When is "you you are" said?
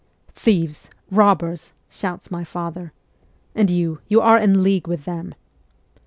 3.69-4.39